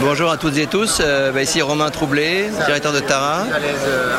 Bonjour 0.00 0.30
à 0.30 0.36
toutes 0.36 0.56
et 0.56 0.66
tous, 0.66 0.98
euh, 1.00 1.32
bah, 1.32 1.42
ici 1.42 1.60
Romain 1.60 1.90
Troublé, 1.90 2.50
directeur 2.66 2.92
de 2.92 3.00
Tara. 3.00 3.44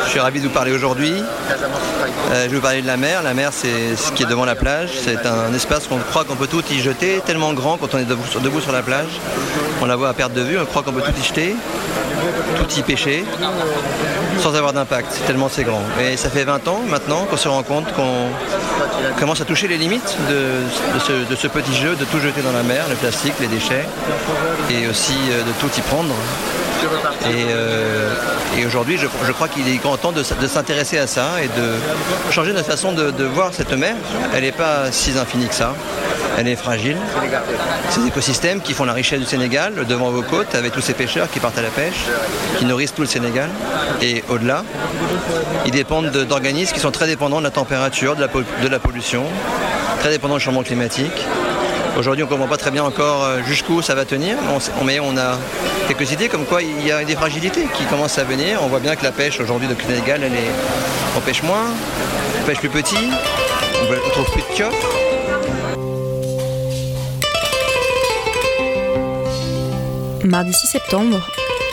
Je 0.05 0.09
suis 0.09 0.19
ravi 0.19 0.41
de 0.41 0.47
vous 0.47 0.53
parler 0.53 0.71
aujourd'hui. 0.71 1.13
Euh, 1.13 2.43
je 2.43 2.49
vais 2.49 2.55
vous 2.55 2.61
parler 2.61 2.81
de 2.81 2.87
la 2.87 2.97
mer. 2.97 3.23
La 3.23 3.33
mer, 3.33 3.51
c'est 3.53 3.95
ce 3.95 4.11
qui 4.11 4.23
est 4.23 4.25
devant 4.25 4.45
la 4.45 4.55
plage. 4.55 4.89
C'est 4.93 5.25
un 5.25 5.53
espace 5.53 5.87
qu'on 5.87 5.99
croit 5.99 6.25
qu'on 6.25 6.35
peut 6.35 6.47
tout 6.47 6.63
y 6.69 6.79
jeter, 6.79 7.21
tellement 7.25 7.53
grand 7.53 7.77
quand 7.77 7.93
on 7.95 7.97
est 7.97 8.03
debout 8.03 8.27
sur, 8.29 8.41
debout 8.41 8.59
sur 8.59 8.73
la 8.73 8.81
plage. 8.81 9.19
On 9.81 9.85
la 9.85 9.95
voit 9.95 10.09
à 10.09 10.13
perte 10.13 10.33
de 10.33 10.41
vue, 10.41 10.59
on 10.59 10.65
croit 10.65 10.83
qu'on 10.83 10.91
peut 10.91 11.01
tout 11.01 11.17
y 11.17 11.23
jeter, 11.23 11.55
tout 12.57 12.79
y 12.79 12.81
pêcher, 12.83 13.23
sans 14.39 14.55
avoir 14.55 14.73
d'impact, 14.73 15.21
tellement 15.27 15.49
c'est 15.49 15.63
grand. 15.63 15.81
Et 16.01 16.17
ça 16.17 16.29
fait 16.29 16.43
20 16.43 16.67
ans 16.67 16.81
maintenant 16.87 17.25
qu'on 17.25 17.37
se 17.37 17.47
rend 17.47 17.63
compte 17.63 17.91
qu'on 17.93 18.27
commence 19.19 19.41
à 19.41 19.45
toucher 19.45 19.67
les 19.67 19.77
limites 19.77 20.17
de, 20.29 20.99
ce, 21.35 21.47
petit 21.47 21.75
jeu, 21.75 21.95
de 21.95 22.05
tout 22.05 22.19
jeter 22.19 22.41
dans 22.41 22.51
la 22.51 22.63
mer, 22.63 22.85
le 22.89 22.95
plastique, 22.95 23.33
les 23.39 23.47
déchets, 23.47 23.85
et 24.69 24.87
aussi 24.87 25.15
euh, 25.31 25.41
de 25.43 25.51
tout 25.59 25.69
y 25.77 25.81
prendre. 25.81 26.13
Et, 27.25 27.45
euh, 27.49 28.13
aujourd'hui, 28.65 28.97
je, 28.97 29.31
crois 29.31 29.47
qu'il 29.47 29.67
est 29.67 29.77
grand 29.77 29.97
temps 29.97 30.11
de, 30.11 30.23
s'intéresser 30.23 30.97
à 30.97 31.07
ça 31.07 31.41
et 31.41 31.47
de 31.47 32.31
changer 32.31 32.53
notre 32.53 32.67
façon 32.67 32.93
de 32.93 33.23
voir 33.25 33.53
cette 33.53 33.73
mer. 33.73 33.95
Elle 34.33 34.43
n'est 34.43 34.51
pas 34.51 34.91
si 34.91 35.17
infinie 35.17 35.47
que 35.47 35.55
ça. 35.55 35.73
Elle 36.39 36.47
est 36.47 36.55
fragile. 36.55 36.95
Ces 37.89 38.07
écosystèmes 38.07 38.61
qui 38.61 38.73
font 38.73 38.85
la 38.85 38.93
richesse 38.93 39.19
du 39.19 39.25
Sénégal, 39.25 39.73
devant 39.85 40.09
vos 40.09 40.21
côtes, 40.21 40.55
avec 40.55 40.71
tous 40.71 40.79
ces 40.79 40.93
pêcheurs 40.93 41.29
qui 41.29 41.41
partent 41.41 41.57
à 41.57 41.61
la 41.61 41.67
pêche, 41.67 42.05
qui 42.57 42.63
nourrissent 42.63 42.93
tout 42.93 43.01
le 43.01 43.09
Sénégal. 43.09 43.49
Et 44.01 44.23
au-delà, 44.29 44.63
ils 45.65 45.71
dépendent 45.71 46.11
de- 46.11 46.23
d'organismes 46.23 46.73
qui 46.73 46.79
sont 46.79 46.91
très 46.91 47.07
dépendants 47.07 47.39
de 47.39 47.43
la 47.43 47.51
température, 47.51 48.15
de 48.15 48.21
la, 48.21 48.79
pollution, 48.79 49.25
très 49.99 50.11
dépendants 50.11 50.35
du 50.35 50.39
changement 50.39 50.63
climatique. 50.63 51.11
Aujourd'hui, 51.97 52.23
on 52.23 52.27
ne 52.27 52.31
comprend 52.31 52.47
pas 52.47 52.55
très 52.55 52.71
bien 52.71 52.85
encore 52.85 53.25
euh, 53.25 53.39
jusqu'où 53.45 53.81
ça 53.81 53.93
va 53.93 54.05
tenir, 54.05 54.37
mais 54.85 55.01
on, 55.01 55.17
a 55.17 55.37
quelques 55.89 56.09
idées 56.13 56.29
comme 56.29 56.45
quoi 56.45 56.61
il 56.61 56.87
y 56.87 56.93
a 56.93 57.03
des 57.03 57.17
fragilités 57.17 57.67
qui 57.73 57.83
commencent 57.83 58.17
à 58.17 58.23
venir. 58.23 58.59
On 58.63 58.67
voit 58.67 58.79
bien 58.79 58.95
que 58.95 59.03
la 59.03 59.11
pêche 59.11 59.41
aujourd'hui 59.41 59.67
de 59.67 59.75
Sénégal, 59.85 60.21
elle 60.23 60.31
est, 60.31 60.51
on 61.17 61.19
pêche 61.19 61.43
moins, 61.43 61.65
on 62.41 62.45
pêche 62.45 62.59
plus 62.59 62.69
petit, 62.69 63.09
on 63.81 63.91
ne 63.91 64.11
trouve 64.11 64.31
plus 64.31 64.41
de 64.43 64.57
kiosques. 64.57 65.68
Mardi 70.25 70.53
6 70.53 70.67
septembre, 70.67 71.19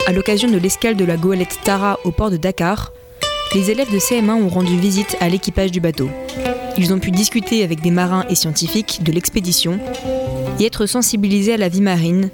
à 0.06 0.12
l'occasion 0.12 0.48
de 0.50 0.58
l'escale 0.58 0.96
de 0.96 1.04
la 1.04 1.16
goélette 1.16 1.58
Tara 1.64 1.98
au 2.04 2.12
port 2.12 2.30
de 2.30 2.36
Dakar, 2.36 2.92
les 3.54 3.70
élèves 3.70 3.92
de 3.92 3.98
CM1 3.98 4.30
ont 4.30 4.48
rendu 4.48 4.78
visite 4.78 5.16
à 5.20 5.28
l'équipage 5.28 5.72
du 5.72 5.80
bateau. 5.80 6.08
Ils 6.78 6.92
ont 6.92 6.98
pu 6.98 7.10
discuter 7.10 7.64
avec 7.64 7.80
des 7.80 7.90
marins 7.90 8.24
et 8.28 8.34
scientifiques 8.34 9.00
de 9.02 9.12
l'expédition 9.12 9.78
et 10.60 10.66
être 10.66 10.86
sensibilisés 10.86 11.54
à 11.54 11.56
la 11.56 11.68
vie 11.68 11.80
marine, 11.80 12.30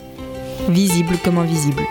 visible 0.69 1.17
comme 1.25 1.39
invisible. 1.39 1.83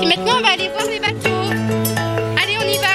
Et 0.00 0.06
puis 0.06 0.16
maintenant 0.16 0.38
on 0.38 0.42
va 0.42 0.52
aller 0.52 0.68
voir 0.68 0.86
les 0.86 0.98
bateaux. 0.98 1.28
Allez, 2.42 2.56
on 2.58 2.68
y 2.68 2.78
va. 2.78 2.88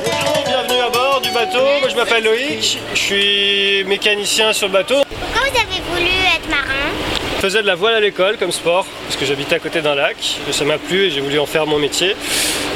Bonjour, 0.00 0.44
bienvenue 0.44 0.80
à 0.80 0.90
bord 0.90 1.20
du 1.22 1.30
bateau. 1.30 1.64
Moi 1.80 1.88
je 1.88 1.96
m'appelle 1.96 2.24
Loïc, 2.24 2.78
je 2.94 2.98
suis 2.98 3.84
mécanicien 3.84 4.52
sur 4.52 4.66
le 4.68 4.72
bateau. 4.72 5.02
Pourquoi 5.08 5.48
vous 5.48 5.56
avez 5.56 5.80
voulu 5.90 6.10
être 6.36 6.48
marin 6.48 6.90
Je 7.36 7.42
faisais 7.42 7.62
de 7.62 7.66
la 7.66 7.74
voile 7.74 7.94
à 7.94 8.00
l'école 8.00 8.38
comme 8.38 8.52
sport 8.52 8.86
parce 9.04 9.16
que 9.16 9.24
j'habitais 9.24 9.56
à 9.56 9.58
côté 9.60 9.82
d'un 9.82 9.94
lac. 9.94 10.16
Ça 10.50 10.64
m'a 10.64 10.78
plu 10.78 11.04
et 11.04 11.10
j'ai 11.10 11.20
voulu 11.20 11.38
en 11.38 11.46
faire 11.46 11.66
mon 11.66 11.78
métier. 11.78 12.16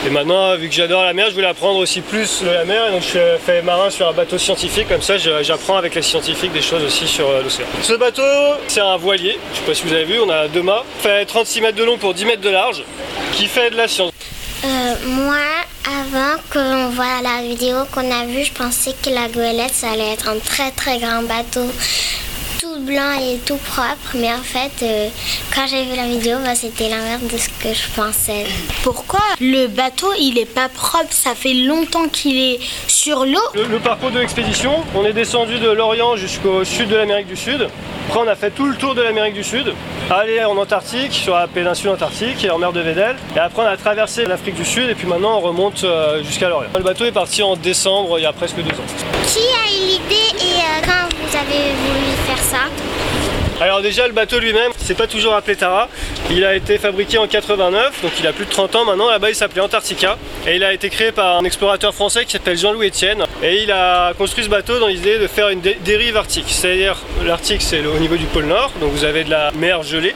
Et 0.06 0.10
maintenant, 0.10 0.54
vu 0.56 0.68
que 0.68 0.74
j'adore 0.74 1.02
la 1.02 1.12
mer, 1.12 1.26
je 1.30 1.34
voulais 1.34 1.48
apprendre 1.48 1.80
aussi 1.80 2.00
plus 2.00 2.42
de 2.44 2.48
la 2.48 2.64
mer. 2.64 2.86
Et 2.86 2.92
donc 2.92 3.02
je 3.02 3.08
suis 3.08 3.18
fait 3.44 3.60
marin 3.60 3.90
sur 3.90 4.06
un 4.08 4.12
bateau 4.12 4.38
scientifique. 4.38 4.88
Comme 4.88 5.02
ça, 5.02 5.16
j'apprends 5.18 5.78
avec 5.78 5.96
les 5.96 6.02
scientifiques 6.02 6.52
des 6.52 6.62
choses 6.62 6.84
aussi 6.84 7.08
sur 7.08 7.28
euh, 7.28 7.42
l'océan. 7.42 7.66
Ce 7.82 7.92
bateau, 7.94 8.22
c'est 8.68 8.80
un 8.80 8.96
voilier. 8.98 9.36
Je 9.52 9.58
sais 9.58 9.64
pas 9.64 9.74
si 9.74 9.82
vous 9.82 9.92
avez 9.92 10.04
vu, 10.04 10.20
on 10.20 10.30
a 10.30 10.46
deux 10.46 10.62
mâts. 10.62 10.84
Fait 11.00 11.24
36 11.24 11.60
mètres 11.60 11.76
de 11.76 11.82
long 11.82 11.98
pour 11.98 12.14
10 12.14 12.24
mètres 12.24 12.40
de 12.40 12.50
large. 12.50 12.84
Qui 13.32 13.48
fait 13.48 13.70
de 13.70 13.76
la 13.76 13.88
science. 13.88 14.12
Euh, 14.64 14.94
Moi, 15.08 15.34
avant 15.86 16.36
qu'on 16.52 16.88
voit 16.90 17.20
la 17.24 17.42
vidéo 17.42 17.78
qu'on 17.92 18.08
a 18.08 18.26
vue, 18.26 18.44
je 18.44 18.52
pensais 18.52 18.94
que 19.02 19.10
la 19.10 19.26
goélette, 19.26 19.74
ça 19.74 19.90
allait 19.90 20.12
être 20.12 20.28
un 20.28 20.38
très 20.38 20.70
très 20.70 20.98
grand 20.98 21.22
bateau, 21.22 21.66
blanc 22.86 23.12
et 23.20 23.38
tout 23.44 23.58
propre. 23.58 24.14
Mais 24.14 24.32
en 24.32 24.42
fait, 24.42 24.82
euh, 24.82 25.08
quand 25.54 25.66
j'ai 25.68 25.84
vu 25.84 25.96
la 25.96 26.06
vidéo, 26.06 26.38
bah, 26.44 26.54
c'était 26.54 26.88
l'inverse 26.88 27.22
de 27.22 27.36
ce 27.36 27.48
que 27.48 27.74
je 27.74 27.88
pensais. 27.94 28.46
Pourquoi 28.82 29.20
le 29.40 29.66
bateau 29.66 30.12
il 30.18 30.38
est 30.38 30.52
pas 30.60 30.68
propre? 30.68 31.10
Ça 31.10 31.34
fait 31.34 31.54
longtemps 31.54 32.08
qu'il 32.08 32.38
est 32.38 32.58
sur 32.86 33.24
l'eau. 33.24 33.40
Le, 33.54 33.64
le 33.64 33.78
parcours 33.78 34.10
de 34.10 34.20
l'expédition, 34.20 34.72
on 34.94 35.04
est 35.04 35.12
descendu 35.12 35.58
de 35.58 35.68
l'Orient 35.70 36.16
jusqu'au 36.16 36.64
sud 36.64 36.88
de 36.88 36.96
l'Amérique 36.96 37.26
du 37.26 37.36
Sud. 37.36 37.68
Après, 38.08 38.20
on 38.20 38.28
a 38.28 38.36
fait 38.36 38.50
tout 38.50 38.66
le 38.66 38.76
tour 38.76 38.94
de 38.94 39.02
l'Amérique 39.02 39.34
du 39.34 39.42
Sud, 39.42 39.74
aller 40.10 40.44
en 40.44 40.56
Antarctique, 40.56 41.12
sur 41.12 41.34
la 41.34 41.48
péninsule 41.48 41.90
antarctique 41.90 42.44
et 42.44 42.50
en 42.50 42.58
mer 42.58 42.72
de 42.72 42.80
Weddell. 42.80 43.16
Et 43.34 43.40
après, 43.40 43.62
on 43.62 43.66
a 43.66 43.76
traversé 43.76 44.24
l'Afrique 44.24 44.54
du 44.54 44.64
Sud 44.64 44.88
et 44.88 44.94
puis 44.94 45.08
maintenant, 45.08 45.38
on 45.38 45.40
remonte 45.40 45.82
euh, 45.82 46.22
jusqu'à 46.22 46.48
l'Orient. 46.48 46.70
Le 46.76 46.84
bateau 46.84 47.04
est 47.04 47.12
parti 47.12 47.42
en 47.42 47.56
décembre, 47.56 48.18
il 48.18 48.22
y 48.22 48.26
a 48.26 48.32
presque 48.32 48.56
deux 48.56 48.70
ans. 48.70 48.86
Qui 49.26 49.40
a 49.40 49.66
eu 49.72 49.88
l'idée 49.88 50.30
et 50.38 50.60
euh, 50.60 50.84
quand 50.84 51.08
vous 51.16 51.36
avez 51.36 51.72
voulu 51.72 52.12
faire 52.28 52.44
ça? 52.44 52.58
Alors 53.76 53.82
déjà, 53.82 54.06
le 54.06 54.14
bateau 54.14 54.38
lui-même, 54.38 54.72
c'est 54.78 54.96
pas 54.96 55.06
toujours 55.06 55.34
appelé 55.34 55.54
Tara. 55.54 55.90
Il 56.28 56.44
a 56.44 56.56
été 56.56 56.76
fabriqué 56.78 57.18
en 57.18 57.28
89, 57.28 58.02
donc 58.02 58.10
il 58.18 58.26
a 58.26 58.32
plus 58.32 58.46
de 58.46 58.50
30 58.50 58.74
ans 58.74 58.84
maintenant. 58.84 59.08
Là-bas, 59.08 59.28
il 59.30 59.36
s'appelait 59.36 59.60
Antarctica. 59.60 60.18
Et 60.46 60.56
il 60.56 60.64
a 60.64 60.72
été 60.72 60.90
créé 60.90 61.12
par 61.12 61.36
un 61.38 61.44
explorateur 61.44 61.94
français 61.94 62.24
qui 62.24 62.32
s'appelle 62.32 62.58
Jean-Louis 62.58 62.88
Etienne. 62.88 63.22
Et 63.44 63.62
il 63.62 63.70
a 63.70 64.12
construit 64.14 64.42
ce 64.44 64.48
bateau 64.48 64.78
dans 64.80 64.88
l'idée 64.88 65.18
de 65.18 65.28
faire 65.28 65.48
une 65.50 65.60
dé- 65.60 65.78
dérive 65.84 66.16
arctique. 66.16 66.46
C'est-à-dire, 66.48 66.96
l'Arctique, 67.24 67.62
c'est 67.62 67.84
au 67.86 67.98
niveau 67.98 68.16
du 68.16 68.24
pôle 68.26 68.46
Nord, 68.46 68.72
donc 68.80 68.90
vous 68.90 69.04
avez 69.04 69.22
de 69.22 69.30
la 69.30 69.52
mer 69.52 69.82
gelée. 69.84 70.14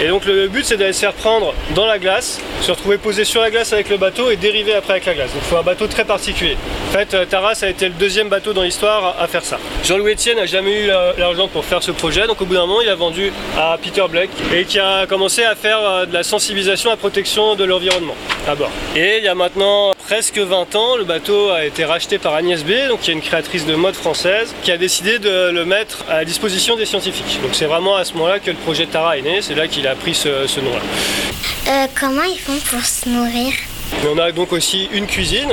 Et 0.00 0.06
donc 0.06 0.24
le 0.26 0.46
but, 0.46 0.64
c'est 0.64 0.76
d'aller 0.76 0.92
se 0.92 1.00
faire 1.00 1.12
prendre 1.12 1.52
dans 1.74 1.86
la 1.86 1.98
glace, 1.98 2.40
se 2.60 2.70
retrouver 2.70 2.98
posé 2.98 3.24
sur 3.24 3.40
la 3.40 3.50
glace 3.50 3.72
avec 3.72 3.88
le 3.88 3.96
bateau 3.96 4.30
et 4.30 4.36
dériver 4.36 4.74
après 4.74 4.92
avec 4.94 5.06
la 5.06 5.14
glace. 5.14 5.32
Donc 5.32 5.42
il 5.44 5.48
faut 5.48 5.56
un 5.56 5.62
bateau 5.62 5.88
très 5.88 6.04
particulier. 6.04 6.56
En 6.88 6.92
fait, 6.92 7.14
euh, 7.14 7.24
Tara, 7.24 7.54
ça 7.56 7.66
a 7.66 7.68
été 7.68 7.86
le 7.88 7.94
deuxième 7.94 8.28
bateau 8.28 8.52
dans 8.52 8.62
l'histoire 8.62 9.16
à- 9.20 9.26
faire 9.26 9.44
ça. 9.44 9.58
Jean-Louis 9.84 10.12
Etienne 10.12 10.36
n'a 10.36 10.46
jamais 10.46 10.84
eu 10.84 10.86
la- 10.86 11.14
l'argent 11.18 11.48
pour 11.48 11.64
faire 11.64 11.82
ce 11.82 11.90
projet, 11.90 12.26
donc 12.28 12.40
au 12.40 12.44
bout 12.46 12.54
d'un 12.54 12.60
moment, 12.66 12.80
il 12.80 12.88
a 12.88 12.94
vendu 12.94 13.32
à 13.58 13.76
Peter 13.82 14.04
Blake 14.08 14.30
et 14.54 14.64
qui 14.64 14.78
a 14.78 15.06
commencé 15.06 15.42
à 15.44 15.47
faire 15.54 15.78
euh, 15.80 16.06
de 16.06 16.12
la 16.14 16.22
sensibilisation 16.22 16.90
à 16.90 16.94
la 16.94 16.96
protection 16.96 17.54
de 17.54 17.64
l'environnement 17.64 18.14
à 18.46 18.54
bord. 18.54 18.70
Et 18.96 19.18
il 19.18 19.24
y 19.24 19.28
a 19.28 19.34
maintenant 19.34 19.92
presque 20.06 20.38
20 20.38 20.74
ans, 20.76 20.96
le 20.96 21.04
bateau 21.04 21.50
a 21.50 21.64
été 21.64 21.84
racheté 21.84 22.18
par 22.18 22.34
Agnès 22.34 22.64
B, 22.64 22.70
donc 22.88 23.00
qui 23.00 23.10
est 23.10 23.14
une 23.14 23.20
créatrice 23.20 23.66
de 23.66 23.74
mode 23.74 23.94
française, 23.94 24.54
qui 24.62 24.72
a 24.72 24.76
décidé 24.76 25.18
de 25.18 25.50
le 25.50 25.64
mettre 25.64 26.04
à 26.08 26.16
la 26.16 26.24
disposition 26.24 26.76
des 26.76 26.86
scientifiques. 26.86 27.38
Donc 27.42 27.50
c'est 27.54 27.66
vraiment 27.66 27.96
à 27.96 28.04
ce 28.04 28.14
moment-là 28.14 28.38
que 28.38 28.50
le 28.50 28.56
projet 28.56 28.86
Tara 28.86 29.18
est 29.18 29.22
né, 29.22 29.40
c'est 29.42 29.54
là 29.54 29.68
qu'il 29.68 29.86
a 29.86 29.94
pris 29.94 30.14
ce, 30.14 30.46
ce 30.46 30.60
nom-là. 30.60 30.80
Euh, 31.68 31.86
Comment 31.98 32.22
ils 32.24 32.38
font 32.38 32.58
pour 32.70 32.84
se 32.84 33.08
nourrir? 33.08 33.52
On 34.10 34.18
a 34.18 34.32
donc 34.32 34.52
aussi 34.52 34.88
une 34.92 35.06
cuisine 35.06 35.50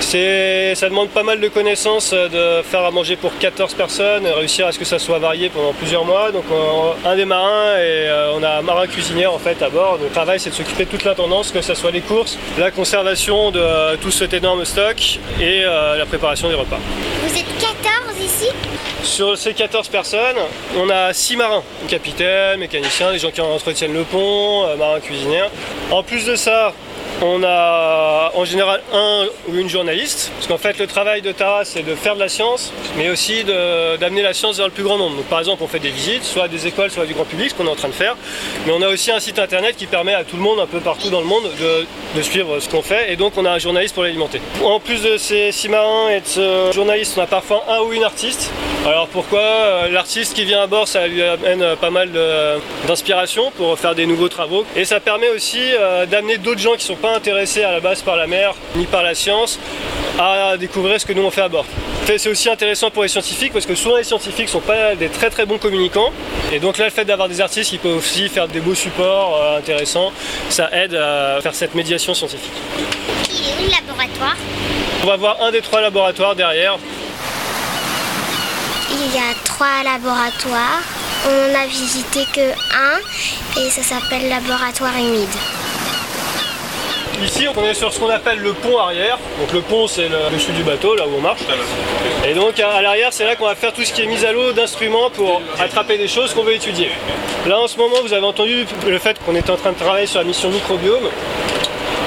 ça 0.00 0.88
demande 0.88 1.08
pas 1.10 1.22
mal 1.22 1.40
de 1.40 1.48
connaissances 1.48 2.12
euh, 2.12 2.60
de 2.60 2.62
faire 2.66 2.84
à 2.84 2.90
manger 2.90 3.16
pour 3.16 3.36
14 3.38 3.74
personnes, 3.74 4.26
et 4.26 4.30
réussir 4.32 4.66
à 4.66 4.72
ce 4.72 4.78
que 4.78 4.84
ça 4.84 4.98
soit 4.98 5.18
varié 5.18 5.48
pendant 5.50 5.72
plusieurs 5.72 6.04
mois. 6.04 6.32
Donc 6.32 6.44
on- 6.50 7.08
un 7.08 7.16
des 7.16 7.24
marins 7.24 7.74
et 7.76 8.08
euh, 8.08 8.32
on 8.34 8.42
a 8.42 8.58
un 8.58 8.62
marin 8.62 8.86
cuisinier 8.86 9.26
en 9.26 9.38
fait 9.38 9.60
à 9.62 9.68
bord. 9.68 9.98
Le 10.02 10.08
travail 10.08 10.40
c'est 10.40 10.50
de 10.50 10.54
s'occuper 10.54 10.84
de 10.84 10.90
toute 10.90 11.04
l'intendance, 11.04 11.50
que 11.50 11.60
ce 11.60 11.74
soit 11.74 11.90
les 11.90 12.00
courses, 12.00 12.38
la 12.58 12.70
conservation 12.70 13.50
de 13.50 13.60
euh, 13.60 13.96
tout 14.00 14.10
cet 14.10 14.32
énorme 14.34 14.64
stock 14.64 14.96
et 15.40 15.62
la 15.62 16.06
préparation 16.06 16.48
des 16.48 16.54
repas. 16.54 16.78
Vous 17.22 17.38
êtes 17.38 17.44
14 17.58 18.18
ici? 18.24 18.48
Sur 19.02 19.36
ces 19.38 19.54
14 19.54 19.88
personnes, 19.88 20.36
on 20.76 20.88
a 20.90 21.12
6 21.12 21.36
marins, 21.36 21.62
capitaines, 21.88 22.58
mécaniciens, 22.60 23.12
des 23.12 23.18
gens 23.18 23.30
qui 23.30 23.40
entretiennent 23.40 23.94
le 23.94 24.02
pont, 24.04 24.76
marins 24.76 25.00
cuisiniers. 25.00 25.44
En 25.90 26.02
plus 26.02 26.26
de 26.26 26.36
ça, 26.36 26.72
on 27.22 27.42
a 27.44 28.32
en 28.34 28.44
général 28.44 28.80
un 28.92 29.26
ou 29.48 29.56
une 29.56 29.68
journaliste, 29.68 30.30
parce 30.36 30.46
qu'en 30.46 30.58
fait 30.58 30.78
le 30.78 30.86
travail 30.86 31.22
de 31.22 31.32
Tara 31.32 31.64
c'est 31.64 31.82
de 31.82 31.94
faire 31.94 32.14
de 32.14 32.20
la 32.20 32.28
science, 32.28 32.72
mais 32.96 33.10
aussi 33.10 33.44
d'amener 33.44 34.22
la 34.22 34.34
science 34.34 34.56
vers 34.56 34.66
le 34.66 34.72
plus 34.72 34.84
grand 34.84 34.98
nombre. 34.98 35.22
Par 35.28 35.38
exemple 35.38 35.62
on 35.62 35.68
fait 35.68 35.78
des 35.78 35.90
visites, 35.90 36.24
soit 36.24 36.44
à 36.44 36.48
des 36.48 36.66
écoles, 36.66 36.90
soit 36.90 37.04
à 37.04 37.06
du 37.06 37.14
grand 37.14 37.24
public, 37.24 37.50
ce 37.50 37.54
qu'on 37.54 37.66
est 37.66 37.70
en 37.70 37.76
train 37.76 37.88
de 37.88 37.94
faire, 37.94 38.16
mais 38.66 38.72
on 38.72 38.82
a 38.82 38.88
aussi 38.88 39.10
un 39.10 39.20
site 39.20 39.38
internet 39.38 39.76
qui 39.76 39.86
permet 39.86 40.14
à 40.14 40.24
tout 40.24 40.36
le 40.36 40.42
monde, 40.42 40.60
un 40.60 40.66
peu 40.66 40.80
partout 40.80 41.10
dans 41.10 41.20
le 41.20 41.26
monde, 41.26 41.44
de, 41.60 42.22
suivre 42.22 42.60
ce 42.60 42.68
qu'on 42.68 42.82
fait, 42.82 43.12
et 43.12 43.16
donc 43.16 43.32
on 43.36 43.44
a 43.44 43.50
un 43.50 43.58
journaliste 43.58 43.94
pour 43.94 44.02
l'alimenter. 44.02 44.40
En 44.62 44.78
plus 44.78 45.02
de 45.02 45.16
ces 45.16 45.52
six 45.52 45.68
marins 45.68 46.10
et 46.10 46.20
de 46.20 46.26
ce 46.26 46.70
journaliste, 46.72 47.14
on 47.16 47.22
a 47.22 47.26
parfois 47.26 47.64
un 47.68 47.80
ou 47.80 47.92
une 47.92 48.04
artiste. 48.04 48.50
Alors 48.86 49.08
pourquoi 49.08 49.40
Euh, 49.40 49.88
L'artiste 49.90 50.34
qui 50.34 50.44
vient 50.44 50.62
à 50.62 50.66
bord, 50.66 50.88
ça 50.88 51.06
lui 51.06 51.22
amène 51.22 51.62
euh, 51.62 51.76
pas 51.76 51.90
mal 51.90 52.10
d'inspiration 52.86 53.50
pour 53.50 53.78
faire 53.78 53.94
des 53.94 54.06
nouveaux 54.06 54.28
travaux. 54.28 54.64
Et 54.76 54.84
ça 54.84 55.00
permet 55.00 55.28
aussi 55.28 55.60
euh, 55.60 56.06
d'amener 56.06 56.38
d'autres 56.38 56.60
gens 56.60 56.72
qui 56.72 56.84
ne 56.90 56.94
sont 56.94 56.96
pas 56.96 57.09
intéressés 57.14 57.64
à 57.64 57.72
la 57.72 57.80
base 57.80 58.02
par 58.02 58.16
la 58.16 58.26
mer 58.26 58.54
ni 58.76 58.86
par 58.86 59.02
la 59.02 59.14
science 59.14 59.58
à 60.18 60.56
découvrir 60.56 61.00
ce 61.00 61.06
que 61.06 61.12
nous 61.12 61.22
on 61.22 61.30
fait 61.30 61.42
à 61.42 61.48
bord. 61.48 61.64
C'est 62.18 62.28
aussi 62.28 62.48
intéressant 62.48 62.90
pour 62.90 63.04
les 63.04 63.08
scientifiques 63.08 63.52
parce 63.52 63.66
que 63.66 63.74
souvent 63.76 63.96
les 63.96 64.04
scientifiques 64.04 64.46
ne 64.46 64.50
sont 64.50 64.60
pas 64.60 64.96
des 64.96 65.08
très 65.08 65.30
très 65.30 65.46
bons 65.46 65.58
communicants. 65.58 66.10
Et 66.52 66.58
donc 66.58 66.76
là 66.78 66.86
le 66.86 66.90
fait 66.90 67.04
d'avoir 67.04 67.28
des 67.28 67.40
artistes 67.40 67.70
qui 67.70 67.78
peuvent 67.78 67.98
aussi 67.98 68.28
faire 68.28 68.48
des 68.48 68.60
beaux 68.60 68.74
supports 68.74 69.38
euh, 69.40 69.58
intéressants, 69.58 70.12
ça 70.48 70.68
aide 70.72 70.94
à 70.94 71.40
faire 71.40 71.54
cette 71.54 71.74
médiation 71.74 72.12
scientifique. 72.12 72.50
Il 73.30 73.48
est 73.48 73.54
où 73.54 73.64
le 73.64 73.70
laboratoire? 73.70 74.36
On 75.04 75.06
va 75.06 75.16
voir 75.16 75.36
un 75.42 75.52
des 75.52 75.60
trois 75.60 75.80
laboratoires 75.80 76.34
derrière. 76.34 76.78
Il 78.90 79.14
y 79.14 79.18
a 79.18 79.32
trois 79.44 79.84
laboratoires. 79.84 80.82
On 81.26 81.52
n'a 81.52 81.66
visité 81.66 82.20
que 82.34 82.50
un 82.74 82.98
et 83.60 83.70
ça 83.70 83.82
s'appelle 83.82 84.28
laboratoire 84.28 84.96
humide. 84.98 85.28
Ici, 87.22 87.46
on 87.54 87.64
est 87.64 87.74
sur 87.74 87.92
ce 87.92 88.00
qu'on 88.00 88.08
appelle 88.08 88.38
le 88.38 88.54
pont 88.54 88.78
arrière. 88.78 89.18
Donc 89.38 89.52
le 89.52 89.60
pont, 89.60 89.86
c'est 89.86 90.08
le 90.08 90.32
dessus 90.32 90.52
du 90.52 90.62
bateau, 90.62 90.94
là 90.94 91.06
où 91.06 91.16
on 91.18 91.20
marche. 91.20 91.42
Et 92.26 92.34
donc 92.34 92.58
à 92.58 92.80
l'arrière, 92.80 93.12
c'est 93.12 93.24
là 93.24 93.36
qu'on 93.36 93.44
va 93.44 93.54
faire 93.54 93.72
tout 93.72 93.84
ce 93.84 93.92
qui 93.92 94.02
est 94.02 94.06
mise 94.06 94.24
à 94.24 94.32
l'eau 94.32 94.52
d'instruments 94.52 95.10
pour 95.10 95.42
attraper 95.58 95.98
des 95.98 96.08
choses 96.08 96.32
qu'on 96.32 96.42
veut 96.42 96.54
étudier. 96.54 96.90
Là, 97.46 97.60
en 97.60 97.68
ce 97.68 97.76
moment, 97.76 97.96
vous 98.02 98.12
avez 98.12 98.24
entendu 98.26 98.66
le 98.86 98.98
fait 98.98 99.18
qu'on 99.24 99.34
était 99.34 99.50
en 99.50 99.56
train 99.56 99.72
de 99.72 99.78
travailler 99.78 100.06
sur 100.06 100.18
la 100.18 100.24
mission 100.24 100.48
microbiome. 100.48 101.08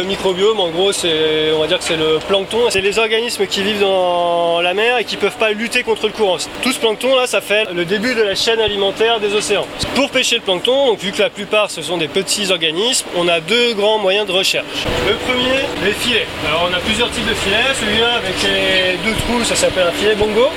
Le 0.03 0.09
microbiome, 0.09 0.59
en 0.59 0.67
gros, 0.67 0.91
c'est, 0.91 1.53
on 1.55 1.59
va 1.59 1.67
dire 1.67 1.77
que 1.77 1.85
c'est 1.85 1.95
le 1.95 2.19
plancton. 2.27 2.57
C'est 2.69 2.81
les 2.81 3.00
organismes 3.00 3.47
qui 3.47 3.63
vivent 3.63 3.79
dans 3.79 4.59
la 4.59 4.73
mer 4.73 4.97
et 4.97 5.05
qui 5.05 5.15
peuvent 5.15 5.38
pas 5.38 5.51
lutter 5.51 5.83
contre 5.83 6.07
le 6.07 6.11
courant. 6.11 6.35
Tout 6.61 6.73
ce 6.73 6.79
plancton 6.79 7.15
là, 7.15 7.25
ça 7.25 7.39
fait 7.39 7.71
le 7.73 7.85
début 7.85 8.13
de 8.13 8.21
la 8.21 8.35
chaîne 8.35 8.59
alimentaire 8.59 9.21
des 9.21 9.33
océans. 9.33 9.65
Pour 9.95 10.09
pêcher 10.09 10.35
le 10.35 10.41
plancton, 10.41 10.88
donc 10.88 11.00
vu 11.00 11.13
que 11.13 11.21
la 11.21 11.29
plupart 11.29 11.71
ce 11.71 11.81
sont 11.81 11.95
des 11.95 12.09
petits 12.09 12.51
organismes, 12.51 13.07
on 13.15 13.29
a 13.29 13.39
deux 13.39 13.75
grands 13.75 13.97
moyens 13.97 14.27
de 14.27 14.33
recherche. 14.33 14.65
Le 15.07 15.15
premier, 15.25 15.61
les 15.85 15.94
filets. 15.94 16.27
Alors 16.50 16.69
on 16.69 16.73
a 16.75 16.79
plusieurs 16.79 17.09
types 17.09 17.29
de 17.29 17.35
filets. 17.35 17.73
Celui-là 17.79 18.15
avec 18.15 18.35
les 18.44 18.97
deux 19.09 19.15
trous, 19.19 19.45
ça 19.45 19.55
s'appelle 19.55 19.88
un 19.88 19.94
filet 19.94 20.15
bongo. 20.15 20.50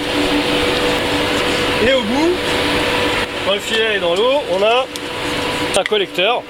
Et 1.86 1.92
au 1.92 2.00
bout, 2.00 2.32
quand 3.46 3.54
le 3.54 3.60
filet 3.60 3.94
est 3.94 4.00
dans 4.00 4.16
l'eau, 4.16 4.42
on 4.50 4.62
a 4.64 4.86
un 5.78 5.84
collecteur, 5.84 6.42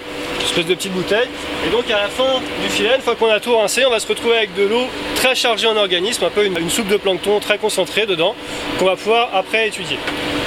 espèce 0.46 0.66
de 0.66 0.74
petite 0.74 0.92
bouteille. 0.92 1.28
Et 1.66 1.70
donc 1.70 1.90
à 1.90 2.02
la 2.02 2.08
fin 2.08 2.40
du 2.62 2.68
filet, 2.68 2.94
une 2.96 3.02
fois 3.02 3.14
qu'on 3.14 3.30
a 3.30 3.40
tout 3.40 3.56
rincé, 3.56 3.84
on 3.86 3.90
va 3.90 4.00
se 4.00 4.06
retrouver 4.06 4.36
avec 4.36 4.54
de 4.54 4.64
l'eau 4.64 4.86
très 5.16 5.34
chargée 5.34 5.66
en 5.66 5.76
organismes, 5.76 6.24
un 6.24 6.30
peu 6.30 6.44
une, 6.44 6.70
soupe 6.70 6.88
de 6.88 6.96
plancton 6.96 7.40
très 7.40 7.58
concentrée 7.58 8.06
dedans, 8.06 8.34
qu'on 8.78 8.86
va 8.86 8.96
pouvoir 8.96 9.30
après 9.34 9.68
étudier. 9.68 9.98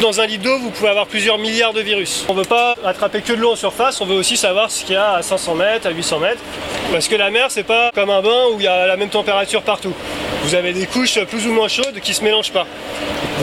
Dans 0.01 0.21
un 0.21 0.25
litre 0.25 0.43
d'eau, 0.43 0.57
vous 0.59 0.69
pouvez 0.69 0.89
avoir 0.89 1.07
plusieurs 1.07 1.37
milliards 1.37 1.73
de 1.73 1.81
virus. 1.81 2.25
On 2.29 2.33
ne 2.33 2.39
veut 2.39 2.45
pas 2.45 2.75
attraper 2.85 3.21
que 3.21 3.33
de 3.33 3.37
l'eau 3.37 3.51
en 3.51 3.55
surface, 3.55 3.99
on 4.01 4.05
veut 4.05 4.15
aussi 4.15 4.37
savoir 4.37 4.71
ce 4.71 4.85
qu'il 4.85 4.95
y 4.95 4.97
a 4.97 5.13
à 5.13 5.21
500 5.21 5.55
mètres, 5.55 5.87
à 5.87 5.91
800 5.91 6.19
mètres. 6.19 6.41
Parce 6.91 7.07
que 7.07 7.15
la 7.15 7.29
mer, 7.29 7.47
c'est 7.49 7.63
pas 7.63 7.91
comme 7.93 8.09
un 8.09 8.21
bain 8.21 8.45
où 8.53 8.59
il 8.59 8.63
y 8.63 8.67
a 8.67 8.87
la 8.87 8.97
même 8.97 9.09
température 9.09 9.61
partout. 9.61 9.93
Vous 10.43 10.55
avez 10.55 10.73
des 10.73 10.85
couches 10.85 11.19
plus 11.25 11.45
ou 11.47 11.51
moins 11.51 11.67
chaudes 11.67 11.99
qui 12.01 12.11
ne 12.11 12.15
se 12.15 12.23
mélangent 12.23 12.51
pas. 12.51 12.65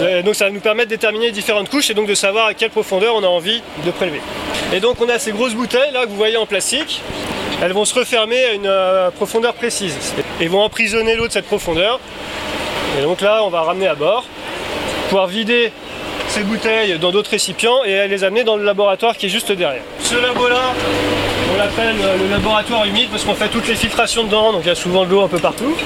Euh, 0.00 0.22
Donc 0.22 0.34
ça 0.34 0.46
va 0.46 0.50
nous 0.50 0.60
permettre 0.60 0.90
de 0.90 0.94
déterminer 0.94 1.30
différentes 1.30 1.68
couches 1.68 1.90
et 1.90 1.94
donc 1.94 2.06
de 2.06 2.14
savoir 2.14 2.46
à 2.46 2.54
quelle 2.54 2.70
profondeur 2.70 3.14
on 3.14 3.22
a 3.22 3.28
envie 3.28 3.62
de 3.84 3.90
prélever. 3.90 4.20
Et 4.72 4.80
donc 4.80 5.00
on 5.00 5.08
a 5.08 5.18
ces 5.18 5.32
grosses 5.32 5.54
bouteilles 5.54 5.92
là 5.92 6.04
que 6.04 6.08
vous 6.08 6.16
voyez 6.16 6.36
en 6.36 6.46
plastique. 6.46 7.02
Elles 7.62 7.72
vont 7.72 7.84
se 7.84 7.94
refermer 7.94 8.44
à 8.44 8.52
une 8.52 8.66
euh, 8.66 9.10
profondeur 9.10 9.54
précise 9.54 9.96
et 10.40 10.48
vont 10.48 10.62
emprisonner 10.62 11.16
l'eau 11.16 11.26
de 11.28 11.32
cette 11.32 11.46
profondeur. 11.46 12.00
Et 12.98 13.02
donc 13.02 13.20
là 13.20 13.42
on 13.44 13.48
va 13.48 13.62
ramener 13.62 13.86
à 13.88 13.94
bord, 13.94 14.24
pouvoir 15.08 15.26
vider 15.26 15.72
ces 16.28 16.42
bouteilles 16.42 16.98
dans 16.98 17.12
d'autres 17.12 17.30
récipients 17.30 17.84
et 17.84 18.08
les 18.08 18.24
amener 18.24 18.42
dans 18.42 18.56
le 18.56 18.64
laboratoire 18.64 19.16
qui 19.16 19.26
est 19.26 19.30
juste 19.30 19.52
derrière. 19.52 19.82
Ce 20.00 20.16
labo 20.16 20.48
là, 20.48 20.74
on 21.54 21.58
l'appelle 21.58 21.96
euh, 22.02 22.16
le 22.18 22.28
laboratoire 22.30 22.84
humide 22.84 23.08
parce 23.10 23.24
qu'on 23.24 23.34
fait 23.34 23.48
toutes 23.48 23.68
les 23.68 23.76
filtrations 23.76 24.24
dedans, 24.24 24.52
donc 24.52 24.62
il 24.64 24.68
y 24.68 24.70
a 24.70 24.74
souvent 24.74 25.04
de 25.04 25.10
l'eau 25.10 25.22
un 25.22 25.28
peu 25.28 25.38
partout. 25.38 25.76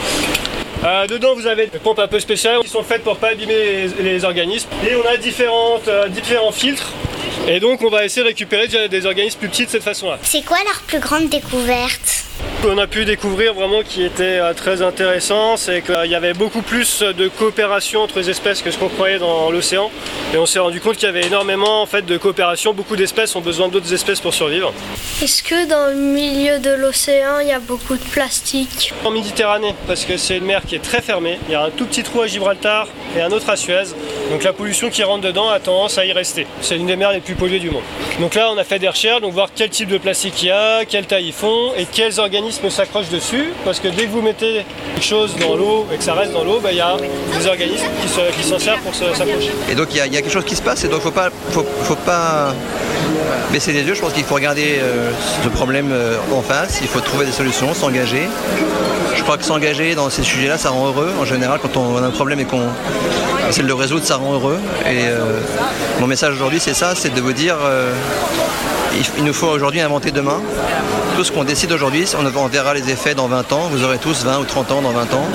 Euh, 0.82 1.06
dedans, 1.06 1.34
vous 1.34 1.46
avez 1.46 1.66
des 1.66 1.78
pompes 1.78 1.98
un 1.98 2.08
peu 2.08 2.18
spéciales 2.20 2.60
qui 2.60 2.68
sont 2.68 2.82
faites 2.82 3.04
pour 3.04 3.16
pas 3.16 3.28
abîmer 3.28 3.88
les, 4.00 4.24
organismes. 4.24 4.68
Et 4.88 4.94
on 4.94 5.06
a 5.06 5.16
euh, 5.88 6.08
différents 6.08 6.52
filtres. 6.52 6.94
Et 7.48 7.60
donc, 7.60 7.82
on 7.82 7.90
va 7.90 8.04
essayer 8.04 8.22
de 8.22 8.28
récupérer 8.28 8.66
déjà 8.66 8.88
des 8.88 9.06
organismes 9.06 9.38
plus 9.38 9.48
petits 9.48 9.66
de 9.66 9.70
cette 9.70 9.82
façon-là. 9.82 10.18
C'est 10.22 10.44
quoi 10.44 10.58
leur 10.64 10.80
plus 10.82 11.00
grande 11.00 11.28
découverte? 11.28 12.24
On 12.62 12.76
a 12.76 12.86
pu 12.86 13.06
découvrir 13.06 13.54
vraiment 13.54 13.82
qui 13.82 14.04
était 14.04 14.38
euh, 14.38 14.52
très 14.52 14.82
intéressant, 14.82 15.56
c'est 15.56 15.80
qu'il 15.80 16.10
y 16.10 16.14
avait 16.14 16.34
beaucoup 16.34 16.60
plus 16.60 17.02
de 17.02 17.28
coopération 17.28 18.02
entre 18.02 18.18
les 18.18 18.28
espèces 18.28 18.60
que 18.60 18.70
ce 18.70 18.76
qu'on 18.76 18.88
croyait 18.88 19.18
dans 19.18 19.50
l'océan. 19.50 19.90
Et 20.34 20.36
on 20.36 20.44
s'est 20.44 20.58
rendu 20.58 20.78
compte 20.78 20.96
qu'il 20.96 21.06
y 21.06 21.08
avait 21.08 21.24
énormément 21.26 21.80
en 21.80 21.86
fait, 21.86 22.02
de 22.02 22.18
coopération. 22.18 22.74
Beaucoup 22.74 22.96
d'espèces 22.96 23.34
ont 23.34 23.40
besoin 23.40 23.68
d'autres 23.68 23.92
espèces 23.94 24.20
pour 24.20 24.34
survivre. 24.34 24.74
Est-ce 25.22 25.42
que 25.42 25.66
dans 25.66 25.86
le 25.86 25.94
milieu 25.94 26.58
de 26.58 26.70
l'océan, 26.70 27.38
il 27.40 27.48
y 27.48 27.52
a 27.52 27.60
beaucoup 27.60 27.96
de 27.96 28.04
plastique? 28.04 28.92
En 29.04 29.10
Méditerranée, 29.10 29.74
parce 29.86 30.04
que 30.04 30.18
c'est 30.18 30.36
une 30.36 30.44
mer 30.44 30.60
qui 30.66 30.74
est 30.74 30.84
très 30.84 31.00
fermée. 31.00 31.38
Il 31.48 31.52
y 31.52 31.54
a 31.54 31.64
un 31.64 31.70
tout 31.70 31.86
petit 31.86 32.02
trou 32.02 32.20
à 32.20 32.26
Gibraltar 32.26 32.88
et 33.16 33.22
un 33.22 33.32
autre 33.32 33.48
à 33.48 33.56
Suez. 33.56 33.94
Donc 34.30 34.44
la 34.44 34.52
pollution 34.52 34.90
qui 34.90 35.02
rentre 35.02 35.22
dedans 35.22 35.48
a 35.48 35.60
tendance 35.60 35.96
à 35.96 36.04
y 36.04 36.12
rester. 36.12 36.46
C'est 36.60 36.76
une 36.76 36.86
des 36.86 36.96
mers 36.96 37.12
les 37.12 37.20
plus 37.20 37.29
polluées 37.34 37.58
du 37.60 37.70
monde. 37.70 37.82
Donc 38.20 38.34
là, 38.34 38.50
on 38.52 38.58
a 38.58 38.64
fait 38.64 38.78
des 38.78 38.88
recherches, 38.88 39.20
donc 39.20 39.32
voir 39.32 39.48
quel 39.54 39.70
type 39.70 39.88
de 39.88 39.98
plastique 39.98 40.42
il 40.42 40.46
y 40.48 40.50
a, 40.50 40.84
quelle 40.84 41.06
taille 41.06 41.26
ils 41.28 41.32
font 41.32 41.72
et 41.76 41.86
quels 41.86 42.18
organismes 42.20 42.70
s'accrochent 42.70 43.08
dessus. 43.10 43.52
Parce 43.64 43.80
que 43.80 43.88
dès 43.88 44.04
que 44.04 44.10
vous 44.10 44.22
mettez 44.22 44.64
quelque 44.94 45.04
chose 45.04 45.34
dans 45.36 45.56
l'eau 45.56 45.86
et 45.92 45.96
que 45.96 46.02
ça 46.04 46.14
reste 46.14 46.32
dans 46.32 46.44
l'eau, 46.44 46.60
bah, 46.60 46.70
il 46.72 46.78
y 46.78 46.80
a 46.80 46.96
des 47.38 47.46
organismes 47.46 47.86
qui 48.02 48.08
se- 48.08 48.32
qui 48.40 48.42
s'en 48.48 48.58
servent 48.58 48.80
pour 48.80 48.94
s'accrocher. 48.94 49.50
Et 49.70 49.74
donc 49.74 49.88
il 49.92 49.96
y, 49.96 50.00
a- 50.00 50.08
quelque 50.08 50.30
chose 50.30 50.44
qui 50.44 50.56
se 50.56 50.62
passe 50.62 50.84
et 50.84 50.88
donc 50.88 51.00
faut 51.00 51.10
pas, 51.10 51.30
faut 51.50 51.94
pas 51.96 52.54
baisser 53.52 53.72
les 53.72 53.82
yeux. 53.82 53.94
Je 53.94 54.00
pense 54.00 54.12
qu'il 54.12 54.24
faut 54.24 54.34
regarder 54.34 54.78
euh, 54.80 55.10
ce 55.42 55.48
problème 55.48 55.90
euh, 55.92 56.16
en 56.32 56.42
face. 56.42 56.78
Il 56.82 56.88
faut 56.88 57.00
trouver 57.00 57.26
des 57.26 57.32
solutions, 57.32 57.74
s'engager. 57.74 58.28
Je 59.16 59.22
crois 59.22 59.36
que 59.36 59.44
s'engager 59.44 59.94
dans 59.94 60.08
ces 60.10 60.22
sujets-là, 60.22 60.58
ça 60.58 60.70
rend 60.70 60.86
heureux. 60.86 61.12
En 61.20 61.24
général, 61.24 61.58
quand 61.60 61.76
on 61.76 61.96
a 61.96 62.06
un 62.06 62.10
problème 62.10 62.40
et 62.40 62.44
qu'on 62.44 62.68
essaie 63.48 63.62
de 63.62 63.66
le 63.66 63.74
résoudre, 63.74 64.04
ça 64.04 64.16
rend 64.16 64.34
heureux. 64.34 64.58
Et 64.86 65.08
euh, 65.08 65.40
mon 66.00 66.06
message 66.06 66.34
aujourd'hui, 66.34 66.60
c'est 66.60 66.74
ça, 66.74 66.94
c'est 66.94 67.12
de 67.12 67.20
vous 67.20 67.32
dire, 67.32 67.56
euh, 67.62 67.92
il, 69.18 69.24
nous 69.24 69.32
faut 69.32 69.48
aujourd'hui 69.48 69.80
inventer 69.80 70.10
demain. 70.10 70.40
Tout 71.16 71.24
ce 71.24 71.32
qu'on 71.32 71.44
décide 71.44 71.72
aujourd'hui, 71.72 72.06
on 72.16 72.46
verra 72.46 72.74
les 72.74 72.90
effets 72.90 73.14
dans 73.14 73.26
20 73.26 73.52
ans. 73.52 73.68
Vous 73.70 73.84
aurez 73.84 73.98
tous 73.98 74.24
20 74.24 74.38
ou 74.38 74.44
30 74.44 74.72
ans 74.72 74.82
dans 74.82 74.92
20 74.92 75.02
ans. 75.14 75.26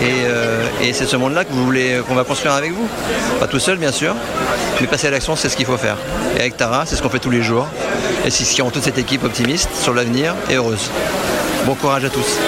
Et, 0.00 0.24
euh, 0.24 0.64
et 0.82 0.92
c'est 0.92 1.06
ce 1.06 1.16
monde-là 1.16 1.44
que 1.44 1.52
vous 1.52 1.64
voulez, 1.64 2.00
qu'on 2.06 2.14
va 2.14 2.24
construire 2.24 2.54
avec 2.54 2.72
vous. 2.72 2.88
Pas 3.38 3.46
tout 3.46 3.58
seul, 3.58 3.76
bien 3.76 3.92
sûr, 3.92 4.14
mais 4.80 4.86
passer 4.86 5.08
à 5.08 5.10
l'action, 5.10 5.36
c'est 5.36 5.48
ce 5.48 5.56
qu'il 5.56 5.66
faut 5.66 5.76
faire. 5.76 5.96
Et 6.36 6.40
avec 6.40 6.56
Tara, 6.56 6.86
c'est 6.86 6.96
ce 6.96 7.02
qu'on 7.02 7.10
fait 7.10 7.18
tous 7.18 7.30
les 7.30 7.42
jours. 7.42 7.66
Et 8.24 8.30
c'est 8.30 8.44
ce 8.44 8.54
qui 8.54 8.62
rend 8.62 8.70
toute 8.70 8.84
cette 8.84 8.98
équipe 8.98 9.24
optimiste 9.24 9.70
sur 9.74 9.94
l'avenir 9.94 10.34
et 10.48 10.54
heureuse. 10.54 10.90
Bon 11.66 11.74
courage 11.74 12.04
à 12.04 12.10
tous. 12.10 12.38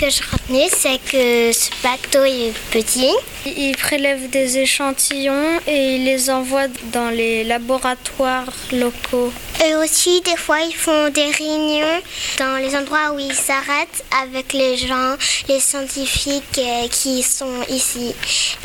Que 0.00 0.08
je 0.08 0.22
retenais, 0.22 0.68
c'est 0.74 0.98
que 1.12 1.52
ce 1.52 1.68
bateau 1.82 2.24
est 2.24 2.54
petit. 2.70 3.12
Ils 3.44 3.76
prélèvent 3.76 4.30
des 4.30 4.56
échantillons 4.56 5.60
et 5.66 5.96
ils 5.96 6.04
les 6.04 6.30
envoient 6.30 6.68
dans 6.90 7.10
les 7.10 7.44
laboratoires 7.44 8.50
locaux. 8.72 9.30
Et 9.62 9.74
aussi, 9.74 10.22
des 10.22 10.36
fois, 10.36 10.60
ils 10.60 10.74
font 10.74 11.10
des 11.10 11.30
réunions 11.30 12.00
dans 12.38 12.56
les 12.62 12.74
endroits 12.74 13.12
où 13.14 13.18
ils 13.18 13.34
s'arrêtent 13.34 14.02
avec 14.22 14.54
les 14.54 14.78
gens, 14.78 15.16
les 15.48 15.60
scientifiques 15.60 16.58
euh, 16.58 16.88
qui 16.88 17.22
sont 17.22 17.60
ici. 17.68 18.14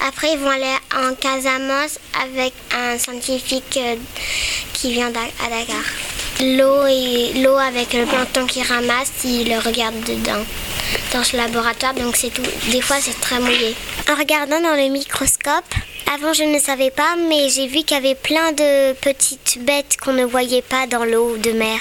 Après, 0.07 0.31
ils 0.33 0.39
vont 0.39 0.49
aller 0.49 0.77
en 0.95 1.15
Casamance 1.15 1.99
avec 2.23 2.53
un 2.73 2.97
scientifique 2.97 3.77
euh, 3.77 3.95
qui 4.71 4.93
vient 4.93 5.09
à 5.09 5.49
Dakar. 5.49 5.83
l'eau 6.39 6.85
et 6.87 7.41
l'eau 7.41 7.57
avec 7.57 7.91
le 7.93 8.05
plancton 8.05 8.45
qu'ils 8.45 8.63
ramassent, 8.63 9.25
ils 9.25 9.49
le 9.49 9.59
regardent 9.59 10.03
dedans 10.05 10.45
dans 11.13 11.23
ce 11.23 11.37
laboratoire, 11.37 11.93
donc 11.93 12.15
c'est 12.15 12.33
tout. 12.33 12.43
Des 12.71 12.81
fois, 12.81 12.97
c'est 12.99 13.19
très 13.19 13.39
mouillé. 13.39 13.75
En 14.09 14.15
regardant 14.15 14.59
dans 14.61 14.75
le 14.75 14.89
microscope, 14.89 15.73
avant 16.13 16.33
je 16.33 16.43
ne 16.43 16.59
savais 16.59 16.91
pas, 16.91 17.15
mais 17.29 17.49
j'ai 17.49 17.67
vu 17.67 17.83
qu'il 17.83 17.97
y 17.97 17.99
avait 17.99 18.15
plein 18.15 18.51
de 18.51 18.93
petites 18.93 19.59
bêtes 19.61 19.97
qu'on 20.01 20.13
ne 20.13 20.25
voyait 20.25 20.61
pas 20.61 20.87
dans 20.87 21.03
l'eau 21.03 21.37
de 21.37 21.51
mer. 21.51 21.79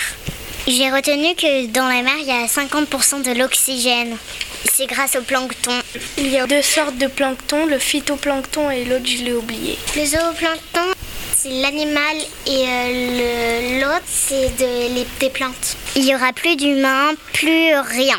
J'ai 0.67 0.91
retenu 0.91 1.35
que 1.35 1.67
dans 1.67 1.87
la 1.87 2.03
mer, 2.03 2.15
il 2.21 2.27
y 2.27 2.31
a 2.31 2.47
50% 2.47 3.23
de 3.23 3.39
l'oxygène. 3.39 4.17
C'est 4.73 4.87
grâce 4.87 5.15
au 5.15 5.21
plancton. 5.21 5.73
Il 6.17 6.29
y 6.29 6.39
a 6.39 6.47
deux 6.47 6.63
sortes 6.63 6.97
de 6.97 7.07
plancton, 7.07 7.67
le 7.67 7.79
phytoplancton 7.79 8.71
et 8.71 8.85
l'autre, 8.85 9.07
je 9.07 9.25
l'ai 9.25 9.35
oublié. 9.35 9.79
Le 9.95 10.07
zooplancton, 10.07 10.95
c'est 11.37 11.51
l'animal 11.51 12.17
et 12.47 12.65
euh, 12.67 13.81
l'autre, 13.81 14.07
c'est 14.07 14.57
de, 14.57 14.95
les, 14.95 15.07
des 15.21 15.29
plantes. 15.29 15.77
Il 15.97 16.05
y 16.07 16.15
aura 16.15 16.33
plus 16.33 16.57
d'humains, 16.57 17.13
plus 17.35 17.77
rien. 17.77 18.19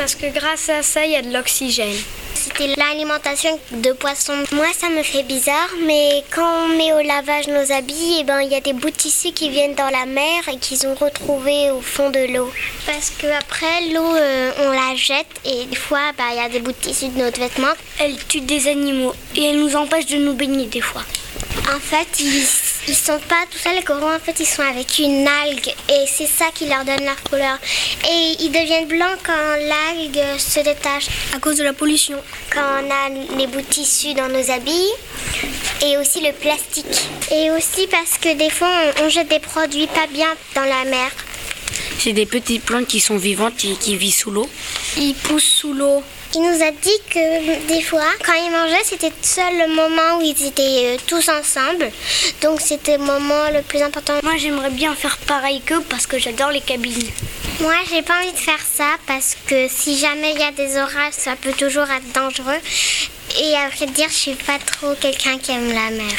Parce 0.00 0.14
que 0.14 0.32
grâce 0.32 0.70
à 0.70 0.82
ça, 0.82 1.04
il 1.04 1.12
y 1.12 1.16
a 1.16 1.20
de 1.20 1.30
l'oxygène. 1.30 1.94
C'était 2.32 2.74
l'alimentation 2.74 3.60
de 3.70 3.92
poissons. 3.92 4.44
Moi, 4.50 4.68
ça 4.74 4.88
me 4.88 5.02
fait 5.02 5.24
bizarre, 5.24 5.68
mais 5.84 6.24
quand 6.30 6.64
on 6.64 6.68
met 6.68 6.94
au 6.94 7.06
lavage 7.06 7.48
nos 7.48 7.70
habits, 7.70 8.16
eh 8.20 8.24
ben, 8.24 8.40
il 8.40 8.50
y 8.50 8.54
a 8.54 8.62
des 8.62 8.72
bouts 8.72 8.88
de 8.88 8.94
tissu 8.94 9.32
qui 9.32 9.50
viennent 9.50 9.74
dans 9.74 9.90
la 9.90 10.06
mer 10.06 10.48
et 10.50 10.56
qu'ils 10.56 10.86
ont 10.86 10.94
retrouvés 10.94 11.70
au 11.70 11.82
fond 11.82 12.08
de 12.08 12.32
l'eau. 12.32 12.50
Parce 12.86 13.10
qu'après, 13.10 13.88
l'eau, 13.92 14.16
euh, 14.16 14.52
on 14.60 14.70
la 14.70 14.96
jette 14.96 15.26
et 15.44 15.66
des 15.66 15.76
fois, 15.76 16.12
bah, 16.16 16.24
il 16.30 16.38
y 16.38 16.40
a 16.40 16.48
des 16.48 16.60
bouts 16.60 16.72
de 16.72 16.76
tissu 16.78 17.08
de 17.08 17.18
notre 17.18 17.38
vêtement. 17.38 17.74
Elle 17.98 18.16
tue 18.24 18.40
des 18.40 18.68
animaux 18.68 19.12
et 19.36 19.50
elle 19.50 19.60
nous 19.60 19.76
empêche 19.76 20.06
de 20.06 20.16
nous 20.16 20.32
baigner 20.32 20.64
des 20.64 20.80
fois. 20.80 21.02
En 21.76 21.78
fait, 21.78 22.08
ils, 22.20 22.46
ils 22.88 22.94
sont 22.94 23.18
pas 23.28 23.44
tout 23.50 23.58
seuls, 23.58 23.76
les 23.76 23.82
coraux, 23.82 24.10
en 24.10 24.18
fait, 24.18 24.38
ils 24.40 24.46
sont 24.46 24.62
avec 24.62 24.98
une 24.98 25.26
algue 25.26 25.68
et 25.88 26.04
c'est 26.06 26.26
ça 26.26 26.46
qui 26.54 26.66
leur 26.66 26.84
donne 26.84 27.04
leur 27.04 27.22
couleur. 27.22 27.58
Et 28.04 28.36
ils 28.40 28.50
deviennent 28.50 28.88
blancs 28.88 29.18
quand 29.24 29.32
l'algue 29.32 30.38
se 30.38 30.60
détache. 30.60 31.08
À 31.34 31.38
cause 31.38 31.56
de 31.56 31.64
la 31.64 31.72
pollution. 31.72 32.16
Quand 32.52 32.60
on 32.60 32.90
a 32.90 33.36
les 33.36 33.46
bouts 33.46 33.60
de 33.60 33.66
tissu 33.66 34.14
dans 34.14 34.28
nos 34.28 34.50
habits 34.50 34.90
et 35.82 35.96
aussi 35.98 36.20
le 36.20 36.32
plastique. 36.32 37.08
Et 37.30 37.50
aussi 37.50 37.86
parce 37.86 38.18
que 38.20 38.36
des 38.36 38.50
fois, 38.50 38.70
on, 38.98 39.04
on 39.04 39.08
jette 39.08 39.28
des 39.28 39.40
produits 39.40 39.86
pas 39.86 40.06
bien 40.06 40.28
dans 40.54 40.64
la 40.64 40.84
mer. 40.84 41.10
C'est 41.98 42.12
des 42.12 42.26
petites 42.26 42.64
plantes 42.64 42.86
qui 42.86 42.98
sont 42.98 43.18
vivantes 43.18 43.64
et 43.64 43.74
qui 43.74 43.96
vivent 43.96 44.14
sous 44.14 44.30
l'eau. 44.30 44.48
Ils 44.96 45.14
poussent 45.14 45.44
sous 45.44 45.74
l'eau. 45.74 46.02
Il 46.32 46.42
nous 46.42 46.62
a 46.62 46.70
dit 46.70 47.00
que 47.10 47.66
des 47.66 47.82
fois, 47.82 48.06
quand 48.24 48.34
ils 48.34 48.52
mangeaient, 48.52 48.84
c'était 48.84 49.12
seul 49.20 49.52
le 49.58 49.74
moment 49.74 50.18
où 50.18 50.22
ils 50.22 50.46
étaient 50.46 50.94
euh, 50.94 50.96
tous 51.06 51.28
ensemble. 51.28 51.90
Donc 52.40 52.60
c'était 52.60 52.98
le 52.98 53.04
moment 53.04 53.50
le 53.52 53.62
plus 53.62 53.82
important. 53.82 54.14
Moi, 54.22 54.34
j'aimerais 54.38 54.70
bien 54.70 54.94
faire 54.94 55.18
pareil 55.26 55.60
qu'eux 55.60 55.82
parce 55.88 56.06
que 56.06 56.20
j'adore 56.20 56.52
les 56.52 56.60
cabines. 56.60 57.10
Moi, 57.60 57.74
j'ai 57.90 58.02
pas 58.02 58.20
envie 58.20 58.32
de 58.32 58.38
faire 58.38 58.60
ça 58.60 58.96
parce 59.08 59.36
que 59.46 59.66
si 59.68 59.98
jamais 59.98 60.32
il 60.32 60.38
y 60.38 60.44
a 60.44 60.52
des 60.52 60.76
orages, 60.76 61.14
ça 61.14 61.34
peut 61.34 61.52
toujours 61.52 61.90
être 61.90 62.12
dangereux. 62.14 62.60
Et 63.40 63.56
à 63.56 63.68
vrai 63.68 63.86
dire, 63.86 64.08
je 64.08 64.14
suis 64.14 64.34
pas 64.34 64.58
trop 64.58 64.94
quelqu'un 65.00 65.36
qui 65.36 65.50
aime 65.50 65.68
la 65.68 65.90
mer. 65.90 66.14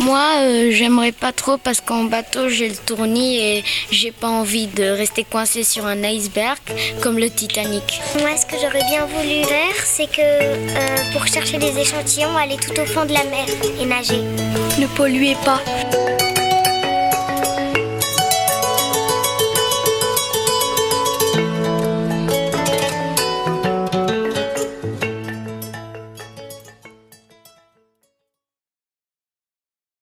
Moi, 0.00 0.24
euh, 0.38 0.70
j'aimerais 0.70 1.12
pas 1.12 1.32
trop 1.32 1.58
parce 1.58 1.80
qu'en 1.80 2.04
bateau, 2.04 2.48
j'ai 2.48 2.68
le 2.70 2.76
tournis 2.76 3.36
et 3.38 3.64
j'ai 3.90 4.12
pas 4.12 4.28
envie 4.28 4.66
de 4.66 4.84
rester 4.84 5.24
coincé 5.24 5.62
sur 5.62 5.86
un 5.86 6.02
iceberg 6.04 6.58
comme 7.02 7.18
le 7.18 7.28
Titanic. 7.28 8.00
Moi, 8.18 8.30
ce 8.36 8.46
que 8.46 8.56
j'aurais 8.60 8.84
bien 8.84 9.04
voulu 9.04 9.44
faire, 9.44 9.84
c'est 9.84 10.10
que 10.10 10.22
euh, 10.22 11.12
pour 11.12 11.26
chercher 11.26 11.58
des 11.58 11.78
échantillons, 11.78 12.34
aller 12.36 12.56
tout 12.56 12.80
au 12.80 12.86
fond 12.86 13.04
de 13.04 13.12
la 13.12 13.24
mer 13.24 13.46
et 13.80 13.84
nager. 13.84 14.22
Ne 14.78 14.86
polluez 14.96 15.36
pas. 15.44 15.60